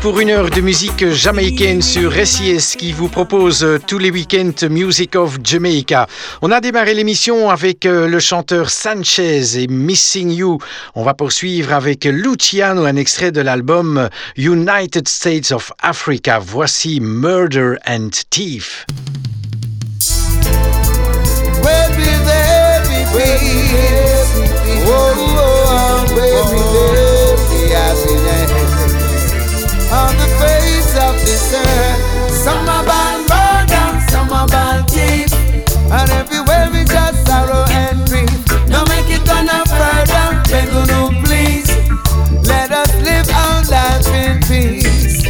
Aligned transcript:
Pour 0.00 0.20
une 0.20 0.30
heure 0.30 0.50
de 0.50 0.60
musique 0.60 1.08
jamaïcaine 1.10 1.82
sur 1.82 2.12
SIS 2.12 2.76
qui 2.76 2.92
vous 2.92 3.08
propose 3.08 3.62
euh, 3.62 3.78
tous 3.84 3.98
les 3.98 4.10
week-ends 4.10 4.68
Music 4.68 5.16
of 5.16 5.38
Jamaica. 5.42 6.06
On 6.42 6.50
a 6.50 6.60
démarré 6.60 6.94
l'émission 6.94 7.50
avec 7.50 7.86
euh, 7.86 8.08
le 8.08 8.18
chanteur 8.18 8.70
Sanchez 8.70 9.62
et 9.62 9.66
Missing 9.66 10.30
You. 10.30 10.58
On 10.94 11.04
va 11.04 11.14
poursuivre 11.14 11.72
avec 11.72 12.04
Luciano, 12.04 12.84
un 12.84 12.96
extrait 12.96 13.32
de 13.32 13.40
l'album 13.40 14.08
United 14.36 15.08
States 15.08 15.52
of 15.52 15.72
Africa. 15.82 16.38
Voici 16.38 17.00
Murder 17.00 17.76
and 17.86 18.10
Thief. 18.30 18.86
There 24.86 25.35
murder, 33.26 33.96
and 35.92 36.10
everywhere 36.10 36.68
we 36.72 36.84
just 36.84 37.26
sorrow 37.26 37.64
and 37.70 37.98
grief. 38.08 38.30
Make 38.88 39.10
it 39.10 39.28
further, 39.68 40.28
you 40.50 41.22
please. 41.24 41.68
Let 42.46 42.72
us 42.72 42.92
live 43.02 43.28
our 43.30 43.62
life 43.68 44.08
in 44.08 44.40
peace. 44.48 45.24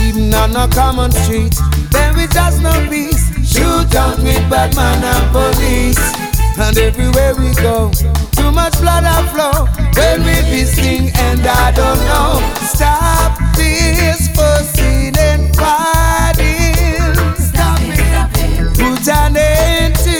Even 0.00 0.34
on 0.34 0.56
a 0.56 0.66
common 0.72 1.12
street, 1.12 1.54
then 1.90 2.16
we 2.16 2.26
just 2.28 2.62
no 2.62 2.72
peace. 2.88 3.28
Shoot 3.46 3.94
out 3.94 4.18
with 4.18 4.48
bad 4.50 4.74
man 4.76 5.04
and 5.04 5.30
police. 5.32 5.98
And 6.58 6.76
everywhere 6.78 7.34
we 7.34 7.54
go, 7.54 7.90
too 8.32 8.50
much 8.50 8.80
blood 8.80 9.04
a 9.04 9.22
flow. 9.32 9.66
When 9.94 10.20
we 10.24 10.36
be 10.50 10.64
sing 10.64 11.10
and 11.14 11.40
I 11.46 11.72
don't 11.72 12.00
know. 12.08 12.40
Stop 12.66 13.38
this 13.56 14.28
Stop 17.36 17.80
it. 18.34 18.56
Put 18.78 19.08
an 19.08 19.36
end 19.36 19.94
to 19.96 20.18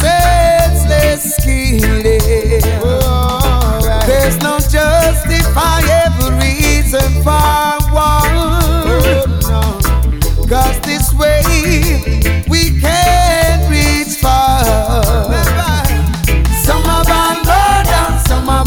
senseless 0.00 1.36
killing. 1.44 2.62
There's 4.06 4.38
no 4.42 4.58
justifiable 4.58 6.32
reason 6.40 7.10
for 7.24 7.78
war. 7.92 8.24
Oh, 9.44 9.78
Cause 10.48 10.78
this 10.80 11.12
way 11.14 11.42
we 12.48 12.80
can't 12.80 13.62
reach 13.70 14.16
far. 14.18 14.64
Some 16.64 16.84
are 16.86 17.04
some 18.26 18.48
are 18.48 18.64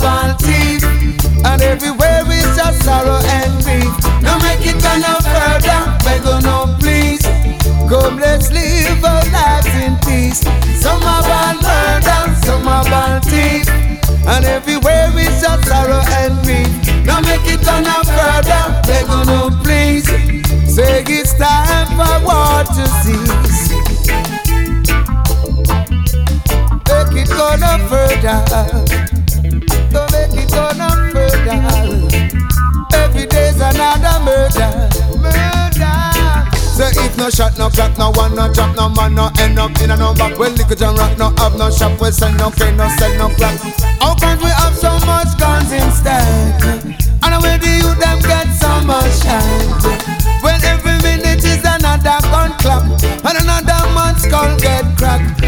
and 1.46 1.62
everywhere 1.62 2.24
just 2.56 2.84
sorrow 2.84 3.20
and 3.38 3.64
grief. 3.64 3.94
No 4.22 4.40
make 4.40 4.66
it 4.66 4.84
on 4.86 5.02
home, 8.06 8.18
let's 8.20 8.52
live 8.52 9.04
our 9.04 9.26
lives 9.32 9.74
in 9.84 9.96
peace. 10.06 10.42
Some 10.82 11.02
are 11.04 11.24
born 11.30 11.58
murder, 11.62 12.22
some 12.46 12.68
are 12.68 12.86
born 12.90 13.22
thief. 13.22 13.68
And 14.28 14.46
everywhere 14.46 15.10
is 15.18 15.42
just 15.42 15.68
sorrow 15.68 16.02
and 16.20 16.34
grief. 16.44 16.70
Now 17.06 17.22
make 17.22 17.46
it 17.46 17.68
on 17.68 17.86
a 17.86 17.98
further, 18.16 18.64
they're 18.88 19.06
gonna 19.06 19.64
please. 19.64 20.06
Say 20.74 21.04
it's 21.08 21.34
time 21.34 21.88
for 21.98 22.16
war 22.26 22.64
to 22.76 22.86
cease. 23.02 23.72
Make 26.90 27.16
it 27.22 27.30
go 27.30 27.48
no 27.64 27.74
further. 27.90 28.40
Don't 29.92 30.12
make 30.12 30.44
it 30.44 30.50
go 30.52 30.66
no 30.82 30.90
further. 31.14 32.55
Shot, 37.76 37.98
no 37.98 38.12
one, 38.12 38.34
no 38.36 38.52
drop, 38.52 38.76
no 38.76 38.90
man, 38.90 39.14
no 39.14 39.30
end 39.40 39.60
up 39.60 39.76
in 39.82 39.92
a 39.92 39.98
no 39.98 40.14
back. 40.14 40.40
Well, 40.40 40.52
liquor 40.52 40.80
and 40.84 40.98
rock, 40.98 41.18
no 41.18 41.30
have 41.38 41.58
no 41.58 41.70
shop, 41.70 42.00
we 42.00 42.12
sell 42.12 42.34
no 42.34 42.50
cane, 42.52 42.78
no 42.78 42.88
sell 42.98 43.14
no 43.18 43.28
clock. 43.36 43.60
How 44.00 44.16
come 44.16 44.40
we 44.40 44.50
have 44.50 44.76
so 44.76 44.92
much 45.06 45.38
guns 45.38 45.72
instead? 45.72 47.06
And 47.26 47.44
where 47.44 47.58
the 47.58 47.68
youth 47.82 48.00
them 48.00 48.20
get 48.22 48.48
so 48.54 48.70
much 48.86 49.12
shine 49.26 50.06
When 50.46 50.62
every 50.64 50.94
minute 51.02 51.44
is 51.44 51.64
another 51.66 52.22
gun 52.30 52.54
clap 52.62 52.86
And 53.26 53.38
another 53.42 53.82
man's 53.98 54.22
skull 54.22 54.60
get 54.60 54.86
cracked 54.96 55.42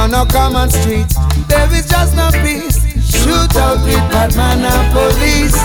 on 0.00 0.14
a 0.14 0.24
common 0.32 0.70
street, 0.70 1.06
there 1.46 1.70
is 1.74 1.86
just 1.86 2.16
no 2.16 2.30
peace. 2.42 2.80
Shoot 3.04 3.54
out 3.56 3.84
with 3.84 4.00
Batman 4.10 4.64
and 4.64 4.92
police. 4.92 5.56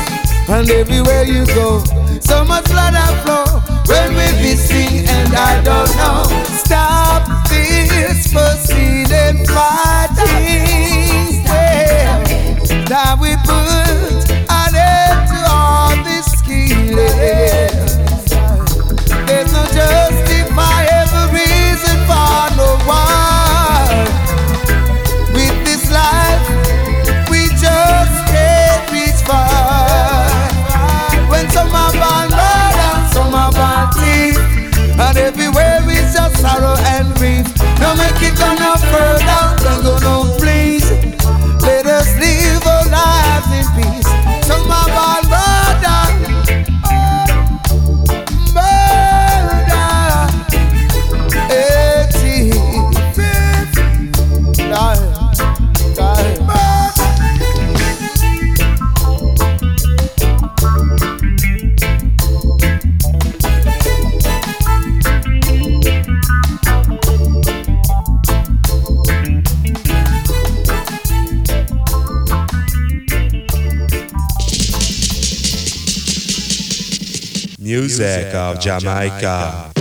And 0.50 0.70
everywhere 0.70 1.24
you 1.24 1.46
go, 1.46 1.82
so 2.20 2.44
much 2.44 2.66
blood 2.66 2.96
and 2.96 3.18
flow. 3.24 3.46
When 3.88 4.10
we 4.12 4.28
be 4.44 4.56
sing 4.56 5.08
and 5.08 5.34
I 5.34 5.62
don't 5.64 5.96
know. 5.96 6.24
Stop 6.64 7.48
this 7.48 8.28
proceeding 8.34 9.46
fighting. 9.48 10.66
Yeah. 11.48 12.24
That 12.92 13.18
we 13.22 13.32
put 13.48 14.32
an 14.52 14.76
end 14.76 15.28
to 15.32 15.38
all 15.48 15.96
this 16.04 16.28
killing. 16.42 16.96
There's 19.28 19.52
no 19.54 19.64
justifiable 19.72 20.05
Music 77.98 78.34
of 78.34 78.60
Jamaica. 78.60 79.75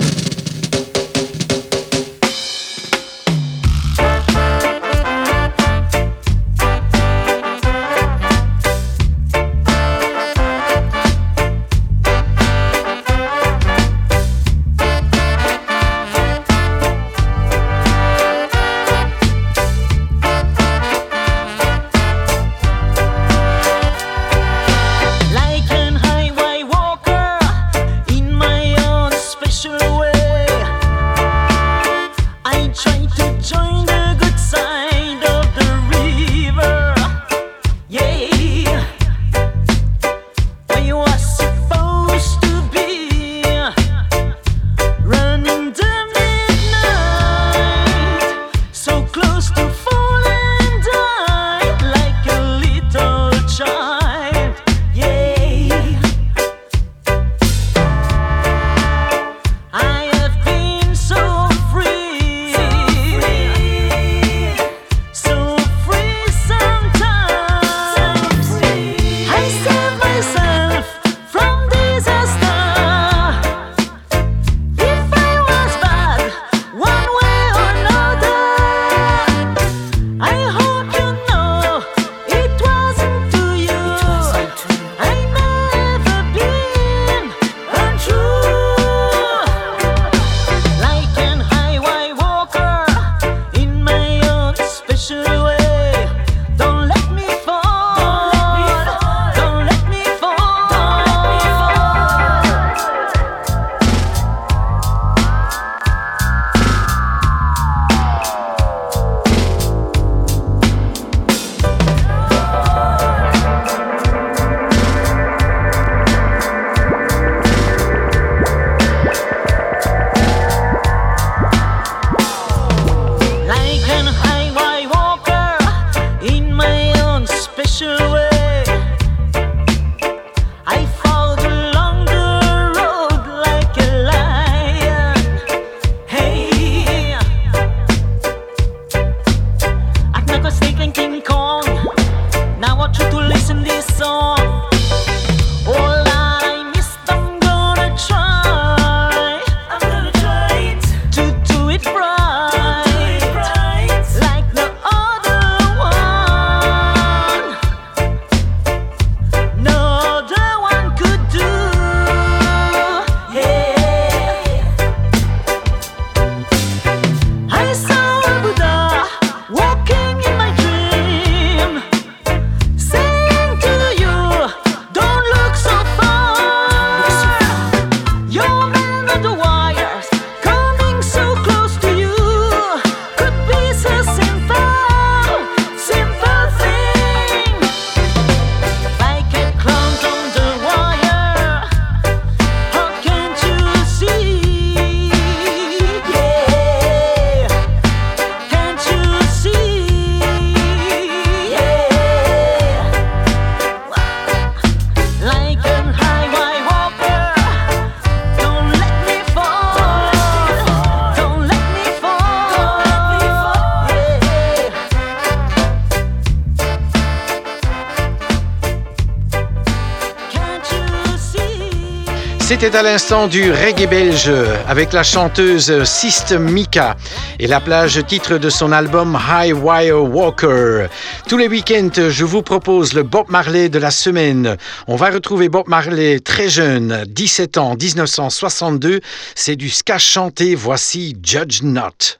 C'était 222.46 222.76
à 222.76 222.82
l'instant 222.82 223.26
du 223.26 223.50
reggae 223.50 223.88
belge 223.88 224.30
avec 224.68 224.92
la 224.92 225.02
chanteuse 225.02 225.82
System 225.84 226.50
Mika 226.50 226.94
et 227.38 227.46
la 227.46 227.58
plage 227.58 228.04
titre 228.06 228.36
de 228.36 228.50
son 228.50 228.70
album 228.70 229.18
High 229.18 229.54
Wire 229.54 230.02
Walker. 230.02 230.88
Tous 231.26 231.38
les 231.38 231.48
week-ends, 231.48 232.10
je 232.10 232.24
vous 232.26 232.42
propose 232.42 232.92
le 232.92 233.02
Bob 233.02 233.30
Marley 233.30 233.70
de 233.70 233.78
la 233.78 233.90
semaine. 233.90 234.58
On 234.88 234.96
va 234.96 235.08
retrouver 235.08 235.48
Bob 235.48 235.68
Marley 235.68 236.20
très 236.20 236.50
jeune, 236.50 237.06
17 237.08 237.56
ans, 237.56 237.76
1962. 237.80 239.00
C'est 239.34 239.56
du 239.56 239.70
ska 239.70 239.96
chanté. 239.96 240.54
Voici 240.54 241.16
Judge 241.22 241.62
Not. 241.62 242.18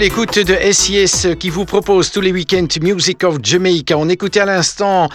L'écoute 0.00 0.38
de 0.38 0.56
SIS 0.72 1.36
qui 1.38 1.50
vous 1.50 1.66
propose 1.66 2.10
tous 2.10 2.22
les 2.22 2.32
week-ends 2.32 2.66
Music 2.80 3.22
of 3.22 3.36
Jamaica. 3.42 3.98
On 3.98 4.08
écoutait 4.08 4.40
à 4.40 4.46
l'instant 4.46 5.10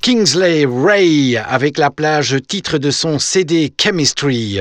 Kingsley 0.00 0.64
Ray 0.66 1.36
avec 1.36 1.76
la 1.76 1.90
plage 1.90 2.38
titre 2.48 2.78
de 2.78 2.90
son 2.90 3.18
CD 3.18 3.70
Chemistry. 3.78 4.60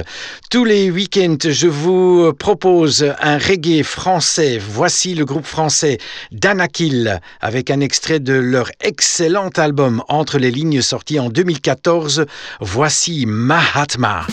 Tous 0.52 0.66
les 0.66 0.92
week-ends, 0.92 1.38
je 1.42 1.68
vous 1.68 2.34
propose 2.34 3.14
un 3.22 3.38
reggae 3.38 3.84
français. 3.84 4.60
Voici 4.60 5.16
le 5.16 5.24
groupe 5.24 5.46
français 5.46 5.98
Danakil 6.34 7.22
avec 7.40 7.72
un 7.72 7.80
extrait 7.80 8.20
de 8.20 8.34
leur 8.34 8.70
excellent 8.82 9.52
album 9.56 10.04
Entre 10.10 10.40
les 10.40 10.52
lignes 10.52 10.82
sorti 10.82 11.22
en 11.22 11.30
2014. 11.30 12.26
Voici 12.60 13.26
Mahatma. 13.26 14.28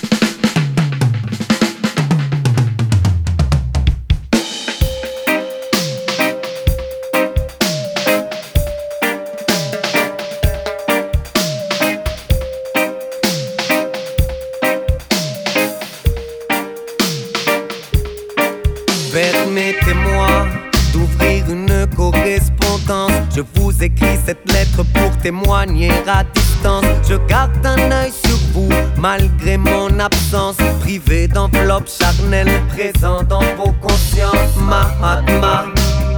Écris 23.86 24.18
cette 24.24 24.50
lettre 24.52 24.82
pour 24.94 25.16
témoigner 25.18 25.90
à 26.06 26.24
distance? 26.24 26.84
Je 27.08 27.14
garde 27.28 27.64
un 27.64 27.90
œil 27.90 28.12
sur 28.12 28.38
vous 28.52 28.68
malgré 28.98 29.56
mon 29.56 29.98
absence. 29.98 30.56
Privé 30.80 31.28
d'enveloppe 31.28 31.88
charnelle, 31.88 32.50
présent 32.68 33.22
dans 33.22 33.46
vos 33.56 33.72
consciences. 33.80 34.56
Mahatma, 34.56 35.66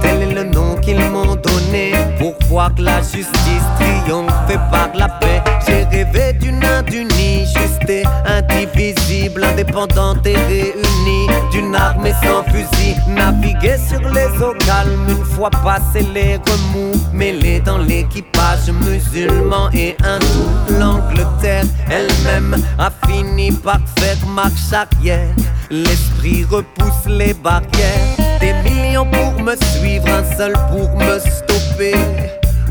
tel 0.09 0.23
est 0.23 0.33
le 0.33 0.43
nom 0.43 0.75
qu'ils 0.81 1.03
m'ont 1.11 1.35
donné 1.35 1.91
pour 2.17 2.33
voir 2.47 2.73
que 2.73 2.81
la 2.81 3.01
justice 3.01 3.67
triomphe 3.77 4.31
par 4.71 4.89
la 4.95 5.07
paix? 5.07 5.41
J'ai 5.67 5.83
rêvé 5.83 6.33
d'une 6.33 6.63
Inde 6.63 6.93
unie, 6.93 7.45
juste 7.45 7.89
et 7.89 8.03
indivisible, 8.25 9.43
indépendante 9.43 10.25
et 10.25 10.35
réunie, 10.35 11.27
d'une 11.51 11.75
armée 11.75 12.13
sans 12.23 12.43
fusil, 12.51 12.95
naviguer 13.07 13.77
sur 13.77 14.01
les 14.09 14.29
eaux 14.43 14.55
calmes 14.65 15.09
une 15.09 15.25
fois 15.25 15.49
passé 15.49 16.05
les 16.13 16.37
remous, 16.37 16.99
mêlés 17.13 17.59
dans 17.59 17.77
l'équipage 17.77 18.69
musulman 18.85 19.69
et 19.73 19.95
hindou. 20.03 20.79
L'Angleterre 20.79 21.65
elle-même 21.89 22.55
a 22.77 22.89
fini 23.07 23.51
par 23.51 23.79
faire 23.97 24.17
marche 24.27 24.73
arrière. 24.73 25.35
L'esprit 25.69 26.45
repousse 26.49 27.05
les 27.07 27.33
barrières, 27.33 28.15
des 28.39 28.53
millions 28.67 29.05
pour 29.05 29.43
me 29.43 29.55
suivre, 29.55 29.98
un 30.07 30.23
seul 30.37 30.53
pour 30.69 30.89
me 30.97 31.19
stopper 31.19 31.95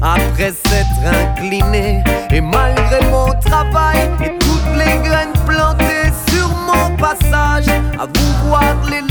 après 0.00 0.52
s'être 0.52 1.14
incliné. 1.14 2.02
Et 2.30 2.40
malgré 2.40 3.00
mon 3.10 3.32
travail 3.40 4.10
et 4.24 4.38
toutes 4.38 4.76
les 4.76 4.98
graines 5.08 5.32
plantées 5.46 6.12
sur 6.30 6.48
mon 6.48 6.96
passage, 6.96 7.68
à 7.98 8.06
vous 8.06 8.48
voir 8.48 8.74
les 8.90 9.07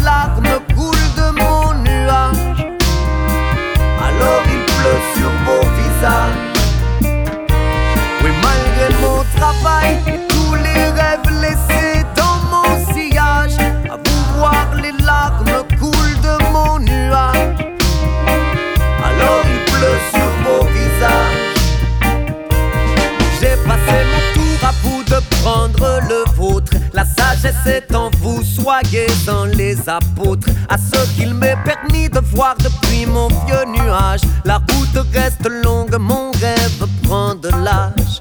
sagesse 27.67 27.83
est 27.89 27.95
en 27.95 28.09
vous, 28.21 28.43
soyez 28.43 29.07
dans 29.25 29.45
les 29.45 29.77
apôtres. 29.87 30.47
À 30.69 30.77
ce 30.77 31.15
qu'il 31.15 31.33
m'est 31.33 31.57
permis 31.63 32.09
de 32.09 32.19
voir 32.33 32.55
depuis 32.57 33.05
mon 33.05 33.27
vieux 33.27 33.65
nuage. 33.67 34.21
La 34.45 34.57
route 34.57 35.05
reste 35.13 35.47
longue, 35.63 35.95
mon 35.99 36.31
rêve 36.31 36.87
prend 37.03 37.35
de 37.35 37.49
l'âge. 37.49 38.19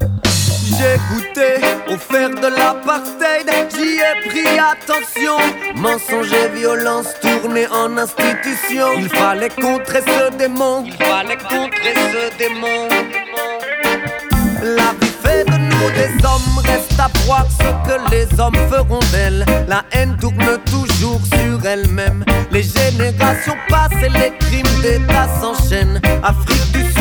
J'ai 0.77 0.99
goûté 1.09 1.65
au 1.89 1.97
fer 1.97 2.29
de 2.29 2.47
l'apartheid, 2.47 3.49
j'y 3.73 3.97
ai 3.97 4.29
pris 4.29 4.59
attention. 4.59 5.37
Mensonge 5.75 6.31
et 6.33 6.49
violence 6.49 7.07
tournés 7.21 7.67
en 7.67 7.97
institution. 7.97 8.87
Il 8.97 9.09
fallait 9.09 9.49
contrer 9.49 10.01
ce 10.01 10.35
démon, 10.37 10.83
il 10.85 10.93
fallait 10.93 11.37
contrer 11.37 11.93
ce 11.95 12.37
démon. 12.37 12.89
La 14.61 14.91
vie 14.99 15.13
fait 15.23 15.45
de 15.45 15.57
nous 15.57 15.89
des 15.91 16.25
hommes, 16.25 16.61
les 18.11 18.39
hommes 18.39 18.55
feront 18.69 18.99
d'elle. 19.11 19.45
La 19.67 19.83
haine 19.91 20.15
tourne 20.19 20.57
toujours 20.65 21.21
sur 21.25 21.65
elle-même. 21.65 22.23
Les 22.51 22.63
générations 22.63 23.55
passent 23.69 23.91
et 24.03 24.09
les 24.09 24.33
crimes 24.39 24.81
d'État 24.81 25.27
s'enchaînent. 25.39 26.01
Afrique 26.23 26.71
du 26.71 26.83
Sud, 26.83 26.96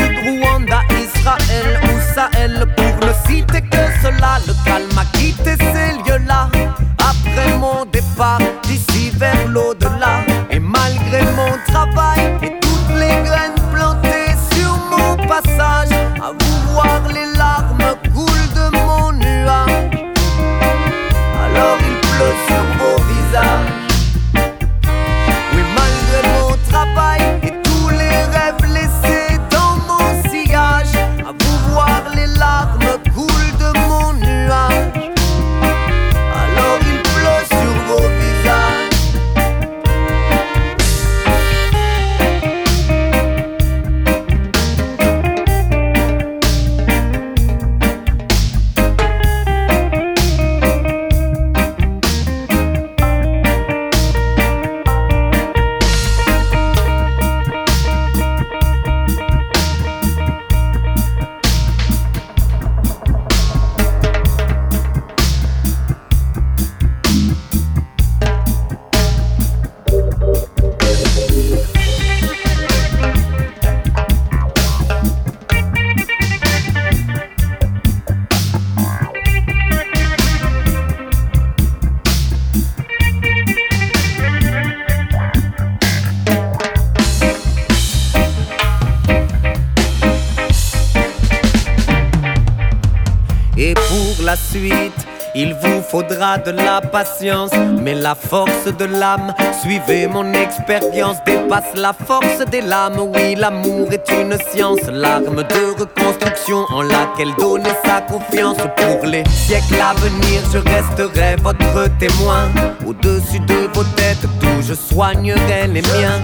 de 96.46 96.52
la 96.52 96.80
patience, 96.80 97.50
mais 97.82 97.94
la 97.94 98.14
force 98.14 98.66
de 98.78 98.84
l'âme, 98.84 99.34
suivez 99.60 100.06
mon 100.06 100.32
expérience, 100.32 101.16
dépasse 101.26 101.74
la 101.74 101.92
force 101.92 102.38
des 102.50 102.60
lames. 102.60 103.00
Oui, 103.14 103.34
l'amour 103.34 103.88
est 103.90 104.08
une 104.12 104.36
science, 104.50 104.82
l'arme 104.88 105.42
de 105.42 105.80
reconstruction 105.80 106.64
en 106.70 106.82
laquelle 106.82 107.34
donner 107.38 107.70
sa 107.84 108.00
confiance. 108.00 108.58
Pour 108.76 109.06
les 109.06 109.24
siècles 109.28 109.80
à 109.82 109.94
venir, 109.94 110.40
je 110.52 110.58
resterai 110.58 111.34
votre 111.42 111.88
témoin. 111.98 112.48
Au-dessus 112.86 113.40
de 113.40 113.68
vos 113.74 113.84
têtes, 113.96 114.26
d'où 114.40 114.62
je 114.62 114.74
soignerai 114.74 115.66
les 115.66 115.82
miens. 115.82 116.22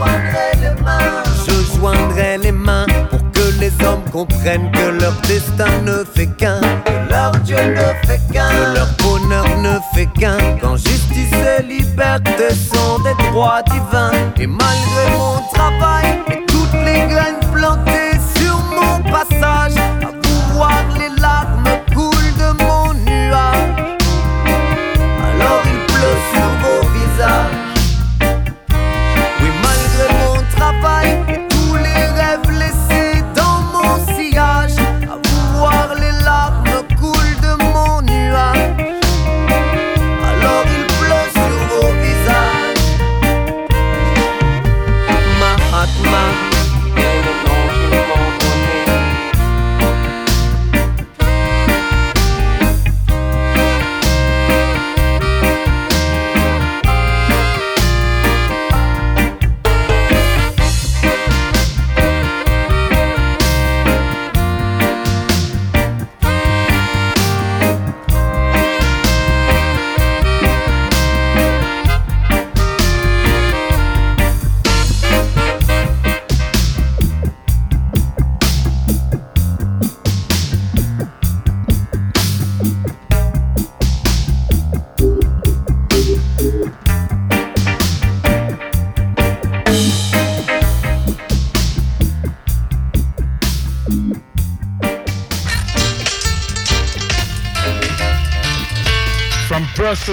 Je 1.46 1.76
joindrai 1.76 2.38
les 2.38 2.52
mains 2.52 2.86
les 3.78 3.86
hommes 3.86 4.02
comprennent 4.10 4.70
que 4.72 5.00
leur 5.00 5.14
destin 5.22 5.80
ne 5.84 6.04
fait 6.04 6.26
qu'un, 6.26 6.60
que 6.60 7.10
leur 7.10 7.32
Dieu 7.42 7.56
ne 7.56 8.06
fait 8.06 8.20
qu'un, 8.32 8.48
que 8.48 8.74
leur 8.74 8.88
bonheur 8.98 9.46
ne 9.58 9.78
fait 9.94 10.08
qu'un, 10.18 10.38
quand 10.60 10.76
justice 10.76 11.32
et 11.32 11.62
liberté 11.62 12.50
sont 12.50 12.98
des 13.00 13.14
droits 13.30 13.62
divins. 13.62 14.12
Et 14.38 14.46
malgré 14.46 15.16
mon 15.18 15.40
travail 15.52 16.18
et 16.30 16.44
toutes 16.46 16.72
les 16.84 17.06
graines 17.08 17.40
plantées 17.52 18.18
sur 18.36 18.56
mon 18.58 19.10
passage, 19.10 19.74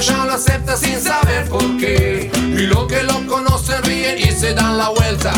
ya 0.00 0.24
lo 0.24 0.34
acepta 0.34 0.76
sin 0.76 1.00
saber 1.00 1.48
por 1.48 1.76
qué. 1.78 2.30
Y 2.34 2.66
los 2.66 2.86
que 2.86 3.02
lo 3.02 3.26
conocen 3.26 3.82
ríen 3.82 4.18
y 4.18 4.30
se 4.32 4.54
dan 4.54 4.76
la 4.76 4.90
vuelta. 4.90 5.32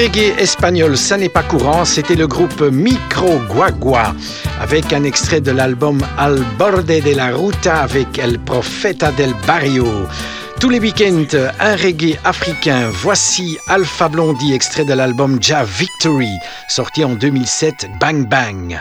reggae 0.00 0.32
espagnol, 0.38 0.96
ça 0.96 1.18
n'est 1.18 1.28
pas 1.28 1.42
courant, 1.42 1.84
c'était 1.84 2.14
le 2.14 2.26
groupe 2.26 2.62
Micro 2.62 3.38
Guagua 3.50 4.14
avec 4.58 4.94
un 4.94 5.04
extrait 5.04 5.42
de 5.42 5.50
l'album 5.50 6.00
Al 6.16 6.42
borde 6.58 6.86
de 6.86 7.14
la 7.14 7.36
ruta 7.36 7.82
avec 7.82 8.18
El 8.18 8.38
Profeta 8.38 9.12
del 9.12 9.34
Barrio. 9.46 9.86
Tous 10.58 10.70
les 10.70 10.80
week-ends, 10.80 11.36
un 11.60 11.76
reggae 11.76 12.16
africain. 12.24 12.88
Voici 12.90 13.58
Alpha 13.68 14.08
Blondie, 14.08 14.54
extrait 14.54 14.86
de 14.86 14.94
l'album 14.94 15.38
Ja 15.42 15.64
Victory, 15.64 16.32
sorti 16.68 17.04
en 17.04 17.14
2007, 17.14 17.86
Bang 18.00 18.26
Bang. 18.26 18.80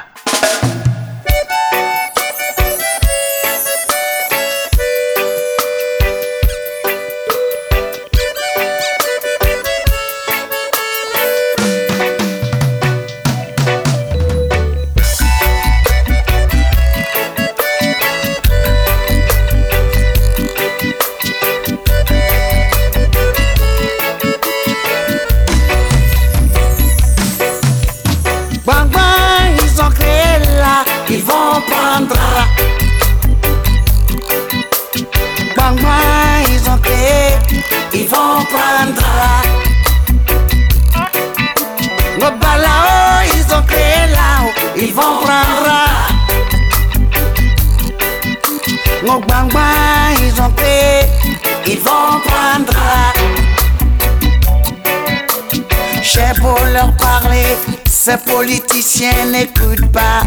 Leur 56.80 56.96
parler, 56.96 57.58
ces 57.86 58.18
politiciens 58.18 59.26
n'écoutent 59.26 59.92
pas. 59.92 60.22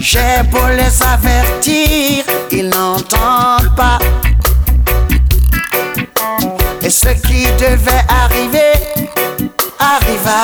J'ai 0.00 0.42
beau 0.50 0.68
les 0.80 0.96
avertir, 1.02 2.24
ils 2.50 2.68
n'entendent 2.68 3.74
pas. 3.76 3.98
Et 6.82 6.90
ce 6.90 7.10
qui 7.26 7.44
devait 7.64 8.04
arriver, 8.22 8.74
arriva. 9.78 10.42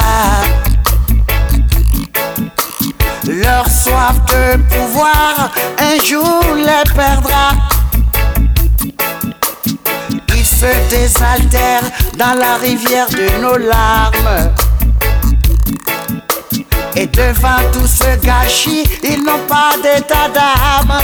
Leur 3.27 3.69
soif 3.69 4.17
de 4.29 4.59
pouvoir, 4.73 5.51
un 5.79 6.05
jour 6.05 6.43
les 6.55 6.93
perdra. 6.95 7.51
Ils 10.37 10.47
se 10.47 10.73
désaltèrent 10.89 11.91
dans 12.20 12.38
la 12.38 12.56
rivière 12.56 13.09
de 13.09 13.40
nos 13.40 13.56
larmes. 13.56 14.52
Et 16.94 17.06
devant 17.06 17.62
tout 17.72 17.87
ce 17.87 18.14
gâchis, 18.22 18.85
ils 19.02 19.24
n'ont 19.24 19.46
pas 19.48 19.72
d'état 19.83 20.28
d'âme. 20.28 20.98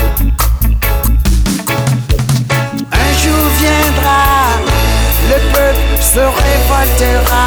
Un 2.93 3.13
jour 3.23 3.43
viendra, 3.61 4.25
le 5.31 5.39
peuple 5.55 6.03
se 6.03 6.21
révoltera. 6.43 7.47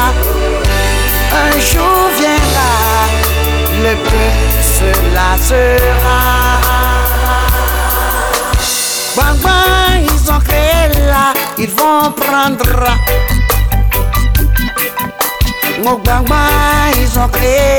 Un 1.30 1.60
jour 1.60 1.98
viendra, 2.18 2.72
le 3.84 3.94
peuple 4.08 4.52
se 4.76 4.90
lassera. 5.14 6.20
Bang 9.16 9.38
bang, 9.44 10.02
ils 10.02 10.30
ont 10.32 10.40
créé 10.40 10.88
là, 11.06 11.32
ils 11.56 11.70
vont 11.70 12.10
prendre. 12.10 13.39
Mon 15.82 15.98
ils 16.98 17.18
ont 17.18 17.28
créé, 17.28 17.78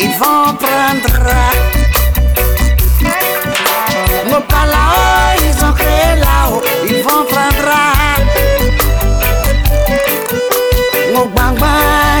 ils 0.00 0.10
vont 0.18 0.54
prendre. 0.54 1.28
Mon 4.26 4.42
ils 5.40 5.64
ont 5.64 5.72
créé 5.72 6.16
là-haut, 6.20 6.62
ils 6.84 7.02
vont 7.02 7.24
prendre. 7.24 7.48
Mon 11.14 11.30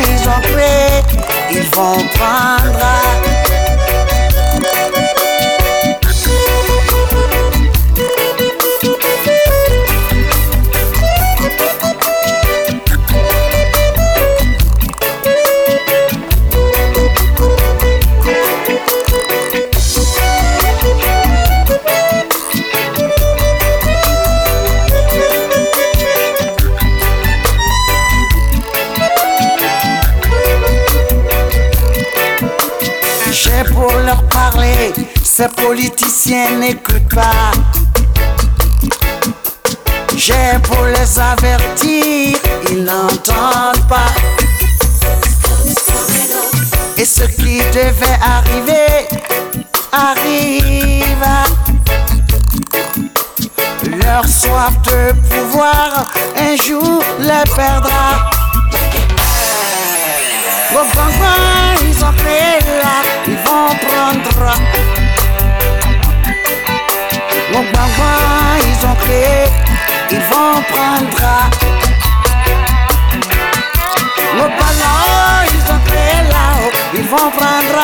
ils 0.08 0.28
ont 0.28 0.40
créé, 0.40 1.02
ils 1.50 1.68
vont 1.74 1.98
prendre. 2.14 3.57
Ces 35.22 35.48
politiciens 35.48 36.58
n'écoutent 36.58 37.14
pas. 37.14 37.52
J'ai 40.16 40.58
pour 40.62 40.84
les 40.84 41.18
avertir, 41.18 42.36
ils 42.70 42.84
n'entendent 42.84 43.88
pas. 43.88 44.12
Et 46.96 47.04
ce 47.04 47.22
qui 47.24 47.58
devait 47.72 48.18
arriver, 48.20 49.06
arrive. 49.92 51.26
Leur 54.02 54.26
soif 54.26 54.72
de 54.82 55.12
pouvoir, 55.28 56.06
un 56.36 56.56
jour 56.56 57.02
les 57.20 57.50
perdra. 57.54 58.37
Vos 60.70 60.84
bang 60.94 61.12
ils 61.82 62.04
ont 62.04 62.12
créé 62.12 62.60
là, 62.82 62.96
ils 63.26 63.36
vont 63.36 63.74
prendre. 63.86 64.52
Vos 67.52 67.64
bang 67.72 67.98
ils 68.66 68.86
ont 68.86 68.94
créé, 68.96 69.48
ils 70.10 70.20
vont 70.30 70.62
prendre. 70.72 71.28
Vos 74.36 74.50
ballons, 74.58 75.42
ils 75.54 75.72
ont 75.72 75.80
créé 75.86 76.16
là-haut, 76.34 76.72
ils 76.94 77.08
vont 77.08 77.30
prendre. 77.38 77.80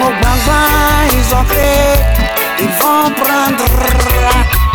Vos 0.00 0.12
bang 0.22 0.48
ils 1.12 1.34
ont 1.34 1.44
créé, 1.44 1.94
ils 2.58 2.74
vont 2.80 3.10
prendre. 3.22 4.65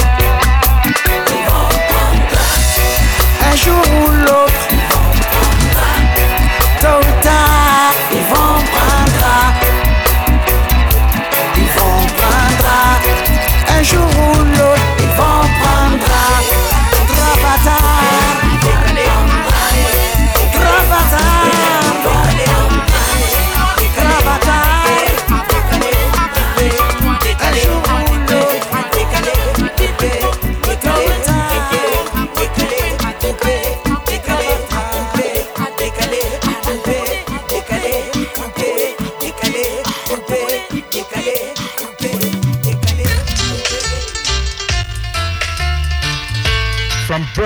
Un 3.52 3.56
jour 3.58 3.84
ou 4.06 4.12
l'autre, 4.12 4.68
tôt 6.80 6.88
ou 6.88 7.12
tard, 7.22 7.94
ils 8.14 8.24
vont 8.32 8.58
prendre. 8.72 9.34
Ils 11.58 11.72
vont 11.78 12.06
prendre. 12.16 12.72
Un 13.78 13.84
jour 13.84 14.08
ou 14.08 14.44
l'autre, 14.46 14.81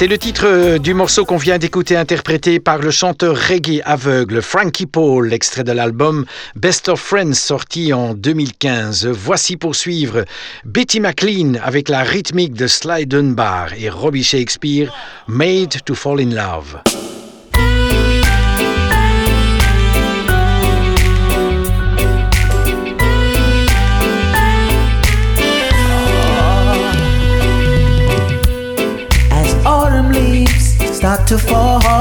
C'est 0.00 0.06
le 0.06 0.16
titre 0.16 0.78
du 0.78 0.94
morceau 0.94 1.26
qu'on 1.26 1.36
vient 1.36 1.58
d'écouter 1.58 1.94
interprété 1.94 2.58
par 2.58 2.78
le 2.78 2.90
chanteur 2.90 3.36
reggae 3.36 3.82
aveugle 3.84 4.40
Frankie 4.40 4.86
Paul, 4.86 5.30
extrait 5.30 5.62
de 5.62 5.72
l'album 5.72 6.24
Best 6.56 6.88
of 6.88 6.98
Friends 6.98 7.34
sorti 7.34 7.92
en 7.92 8.14
2015. 8.14 9.08
Voici 9.08 9.58
pour 9.58 9.76
suivre 9.76 10.24
Betty 10.64 11.00
McLean 11.00 11.56
avec 11.62 11.90
la 11.90 12.02
rythmique 12.02 12.54
de 12.54 12.66
Sly 12.66 13.04
Dunbar 13.04 13.74
et 13.78 13.90
Robbie 13.90 14.24
Shakespeare, 14.24 14.90
Made 15.28 15.82
to 15.84 15.94
Fall 15.94 16.22
in 16.22 16.30
Love. 16.30 17.09
To 31.30 31.38
fall. 31.38 31.99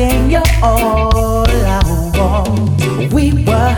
By 0.00 0.30
you're 0.30 0.42
all 0.62 1.44
I 1.46 1.82
want. 2.16 3.12
We 3.12 3.32
were 3.44 3.76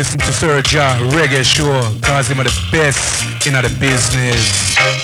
kind 0.00 0.14
of 0.14 0.18
people 0.18 0.18
listen 0.18 0.18
to 0.18 0.32
Sir 0.32 0.62
Jah 0.62 0.96
Reggae 1.12 1.44
Show 1.44 1.80
cause 2.00 2.28
him 2.28 2.40
are 2.40 2.44
the 2.44 2.68
best 2.72 3.46
in 3.46 3.52
the 3.52 3.76
business. 3.80 4.99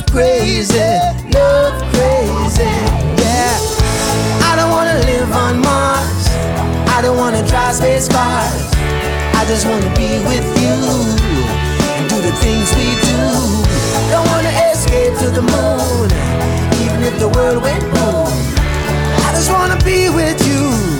Love 0.00 0.12
crazy, 0.12 0.78
love 1.34 1.82
crazy. 1.92 2.64
Yeah. 3.20 3.52
I 4.48 4.56
don't 4.56 4.70
wanna 4.70 4.98
live 5.04 5.30
on 5.32 5.60
Mars. 5.60 6.26
I 6.88 7.00
don't 7.02 7.16
wanna 7.16 7.46
drive 7.46 7.74
space 7.74 8.08
cars. 8.08 8.70
I 9.34 9.44
just 9.46 9.66
wanna 9.66 9.92
be 9.96 10.18
with 10.24 10.46
you 10.62 10.76
and 11.96 12.08
do 12.08 12.16
the 12.20 12.32
things 12.40 12.68
we 12.76 12.88
do. 13.08 13.20
Don't 14.10 14.26
wanna 14.28 14.52
escape 14.72 15.18
to 15.18 15.30
the 15.30 15.42
moon, 15.42 16.08
even 16.82 17.02
if 17.02 17.18
the 17.18 17.28
world 17.28 17.62
went 17.62 17.82
boom. 17.94 18.32
I 19.26 19.32
just 19.34 19.50
wanna 19.50 19.78
be 19.84 20.08
with 20.08 20.40
you. 20.46 20.90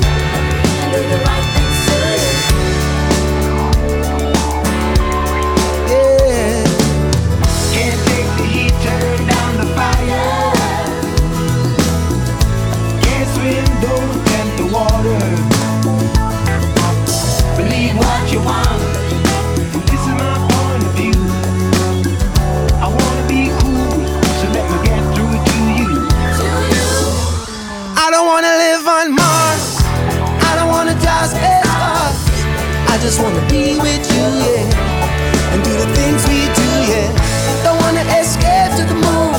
Just 33.11 33.23
wanna 33.25 33.45
be 33.49 33.75
with 33.75 34.07
you, 34.15 34.27
yeah. 34.47 35.51
And 35.51 35.65
do 35.65 35.73
the 35.83 35.91
things 35.99 36.23
we 36.31 36.47
do, 36.47 36.69
yeah. 36.93 37.11
Don't 37.65 37.79
wanna 37.83 38.07
escape 38.23 38.71
to 38.79 38.85
the 38.87 38.95
moon, 38.95 39.35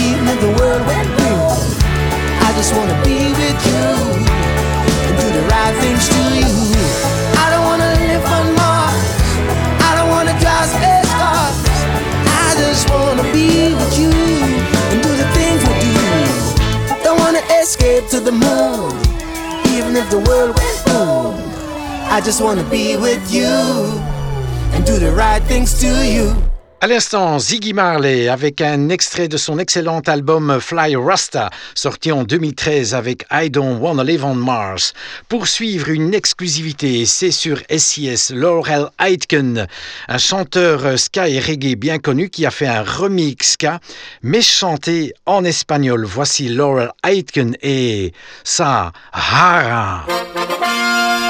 even 0.00 0.24
if 0.32 0.40
the 0.40 0.52
world 0.56 0.80
went 0.88 1.08
blue. 1.18 1.44
I 2.40 2.48
just 2.56 2.72
wanna 2.72 2.96
be 3.04 3.36
with 3.36 3.60
you 3.68 3.84
and 5.04 5.14
do 5.20 5.26
the 5.28 5.44
right 5.52 5.74
things 5.82 6.08
to 6.08 6.22
you. 6.40 6.52
I 7.42 7.52
don't 7.52 7.64
wanna 7.68 7.90
live 8.00 8.24
on 8.36 8.46
Mars. 8.56 9.08
I 9.88 9.90
don't 9.96 10.08
wanna 10.08 10.34
drive 10.40 10.68
space 10.72 11.12
cars. 11.20 11.58
I 12.44 12.48
just 12.64 12.88
wanna 12.88 13.26
be 13.36 13.76
with 13.76 13.92
you 14.00 14.14
and 14.88 15.02
do 15.04 15.12
the 15.20 15.28
things 15.36 15.60
we 15.68 15.80
do. 15.84 17.04
Don't 17.04 17.20
wanna 17.20 17.44
escape 17.60 18.08
to 18.08 18.20
the 18.20 18.32
moon, 18.32 18.96
even 19.68 19.92
if 20.00 20.08
the 20.08 20.20
world 20.28 20.56
went 20.56 20.78
boom. 20.86 21.39
I 22.12 22.20
just 22.20 22.42
wanna 22.42 22.64
be 22.64 22.96
with 22.96 23.32
you 23.32 23.46
and 24.74 24.84
do 24.84 24.98
the 24.98 25.12
right 25.12 25.40
things 25.44 25.78
to 25.78 25.86
you. 26.04 26.34
À 26.80 26.88
l'instant, 26.88 27.38
Ziggy 27.38 27.72
Marley 27.72 28.28
avec 28.28 28.60
un 28.60 28.88
extrait 28.88 29.28
de 29.28 29.36
son 29.36 29.60
excellent 29.60 30.00
album 30.08 30.58
Fly 30.60 30.96
Rasta, 30.96 31.50
sorti 31.76 32.10
en 32.10 32.24
2013 32.24 32.96
avec 32.96 33.26
I 33.30 33.48
Don't 33.48 33.78
Wanna 33.80 34.02
Live 34.02 34.24
on 34.24 34.34
Mars. 34.34 34.92
Pour 35.28 35.46
suivre 35.46 35.88
une 35.88 36.12
exclusivité, 36.12 37.06
c'est 37.06 37.30
sur 37.30 37.60
SIS 37.70 38.32
Laurel 38.34 38.86
Aitken, 38.98 39.68
un 40.08 40.18
chanteur 40.18 40.98
ska 40.98 41.28
et 41.28 41.38
reggae 41.38 41.76
bien 41.76 42.00
connu 42.00 42.28
qui 42.28 42.44
a 42.44 42.50
fait 42.50 42.66
un 42.66 42.82
remix 42.82 43.52
ska, 43.52 43.78
mais 44.22 44.42
chanté 44.42 45.14
en 45.26 45.44
espagnol. 45.44 46.04
Voici 46.06 46.48
Laurel 46.48 46.90
Aitken 47.04 47.56
et 47.62 48.12
Sahara. 48.42 50.06
Conocí 50.60 51.29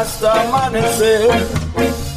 hasta 0.00 0.42
amanecer. 0.42 1.28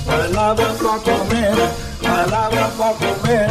Bailaba 0.06 0.56
para 0.56 1.00
comer, 1.00 1.56
bailaba 2.02 2.70
para 2.78 2.94
comer 2.94 3.50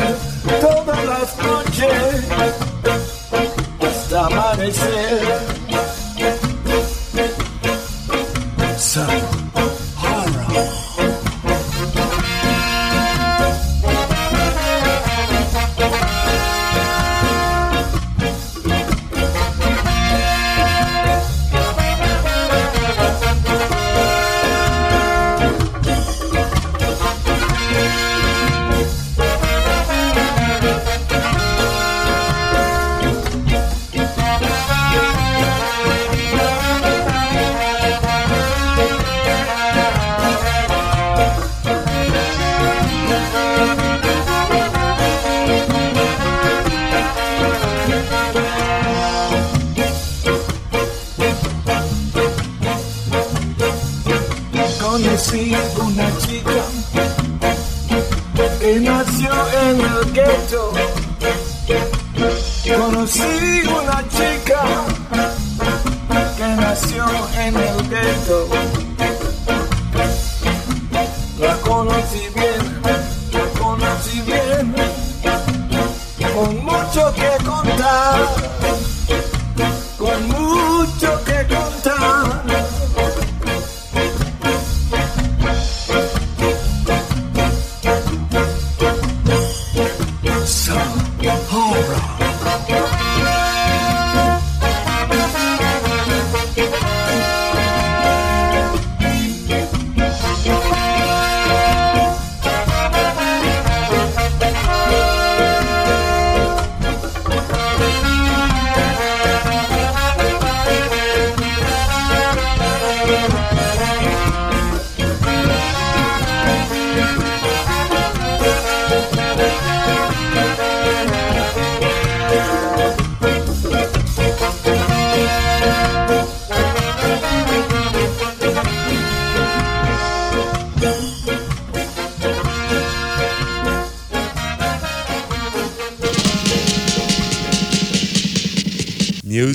todas 0.61 1.05
las 1.05 1.37
noches 1.39 2.25
hasta 3.81 4.27
amanecer. 4.27 5.60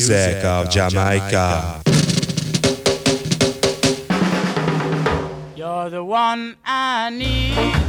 music 0.10 0.43
of 0.43 0.70
Jamaica. 0.70 1.82
You're 5.56 5.89
the 5.89 6.03
one 6.03 6.58
I 6.64 7.10
need. 7.10 7.85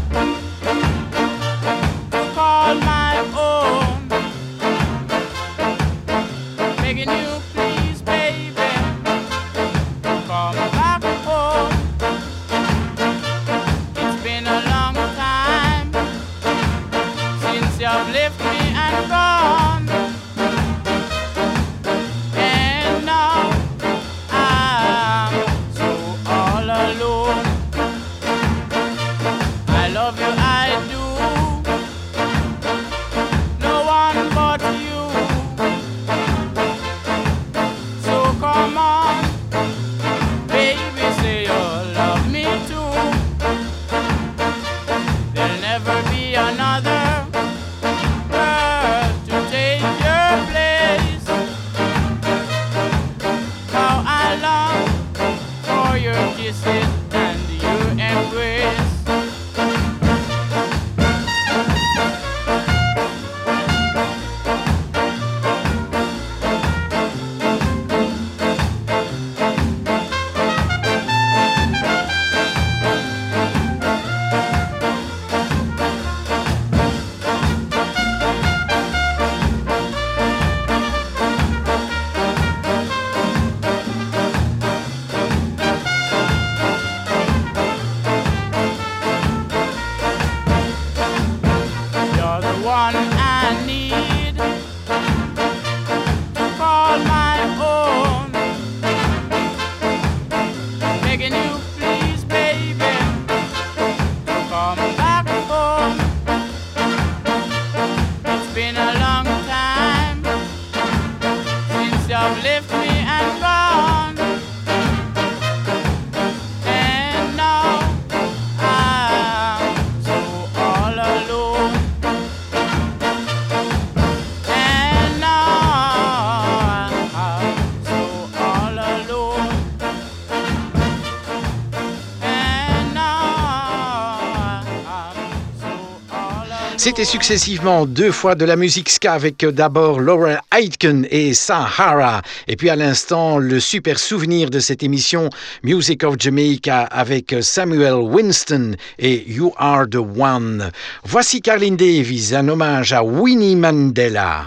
C'était 136.87 137.05
successivement 137.05 137.84
deux 137.84 138.12
fois 138.12 138.37
de 138.37 138.45
la 138.45 138.55
musique 138.55 138.89
ska 138.89 139.14
avec 139.14 139.45
d'abord 139.45 139.99
Laurel 139.99 140.41
Aitken 140.57 141.05
et 141.11 141.34
Sahara. 141.34 142.22
Et 142.47 142.55
puis 142.55 142.70
à 142.70 142.76
l'instant, 142.76 143.39
le 143.39 143.59
super 143.59 143.99
souvenir 143.99 144.51
de 144.51 144.61
cette 144.61 144.84
émission 144.84 145.28
Music 145.64 146.05
of 146.05 146.14
Jamaica 146.16 146.82
avec 146.82 147.34
Samuel 147.41 147.95
Winston 147.95 148.76
et 149.01 149.24
You 149.28 149.53
Are 149.57 149.89
the 149.91 149.97
One. 149.97 150.70
Voici 151.03 151.43
Carlin 151.43 151.72
Davis, 151.72 152.32
un 152.32 152.47
hommage 152.47 152.93
à 152.93 153.03
Winnie 153.03 153.57
Mandela. 153.57 154.45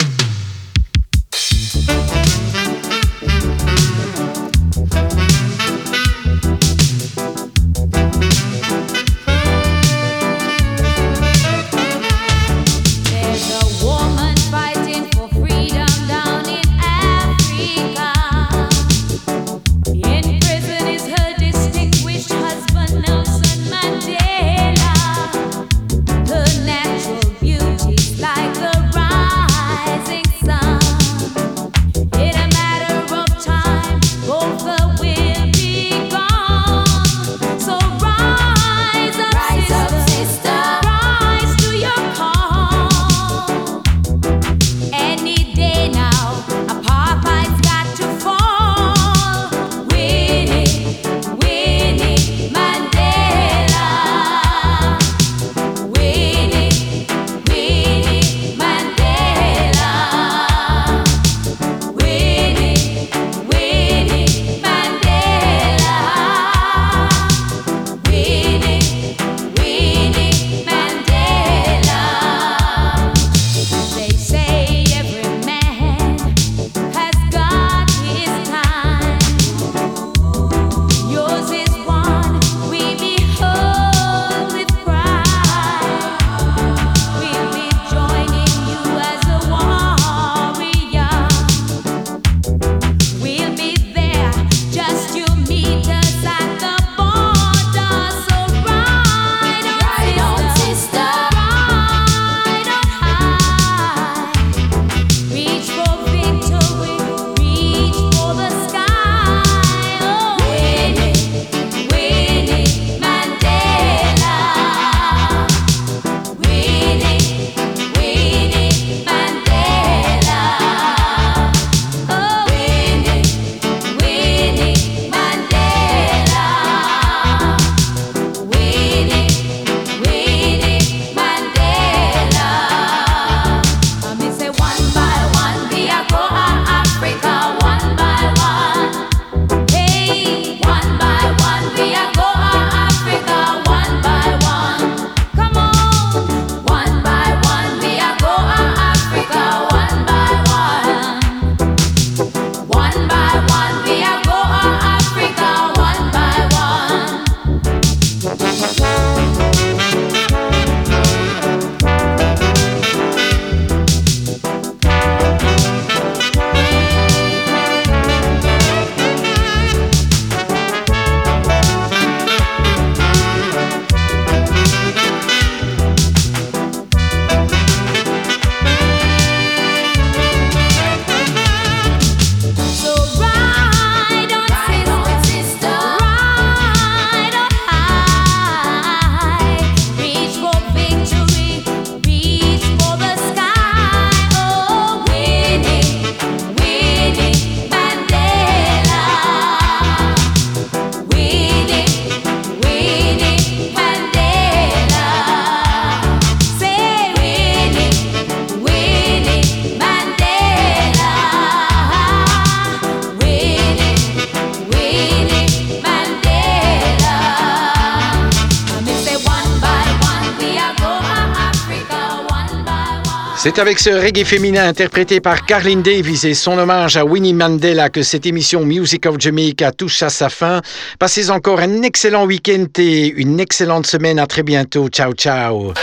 C'est 223.42 223.58
avec 223.58 223.80
ce 223.80 223.90
reggae 223.90 224.26
féminin 224.26 224.68
interprété 224.68 225.22
par 225.22 225.46
Carlin 225.46 225.78
Davis 225.78 226.26
et 226.26 226.34
son 226.34 226.58
hommage 226.58 226.98
à 226.98 227.06
Winnie 227.06 227.34
Mandela 227.34 227.88
que 227.88 228.04
cette 228.04 228.26
émission 228.26 228.66
Music 228.66 229.06
of 229.06 229.16
Jamaica 229.18 229.72
touche 229.72 230.04
à 230.04 230.10
sa 230.10 230.28
fin. 230.28 230.62
Passez 231.00 231.32
encore 231.32 231.62
un 231.62 231.82
excellent 231.84 232.26
week-end 232.26 232.66
et 232.78 233.08
une 233.08 233.40
excellente 233.40 233.88
semaine. 233.88 234.20
À 234.20 234.28
très 234.28 234.44
bientôt. 234.44 234.90
Ciao, 234.90 235.14
ciao. 235.14 235.74